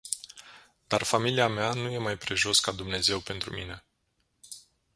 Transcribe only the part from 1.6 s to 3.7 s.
nu e mai prejos ca Dumnezeu pentru